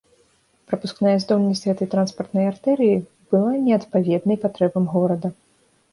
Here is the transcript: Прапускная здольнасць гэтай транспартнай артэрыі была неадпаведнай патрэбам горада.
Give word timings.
Прапускная 0.71 1.13
здольнасць 1.25 1.61
гэтай 1.71 1.87
транспартнай 1.93 2.45
артэрыі 2.53 2.95
была 3.35 3.53
неадпаведнай 3.67 4.37
патрэбам 4.47 4.93
горада. 4.99 5.27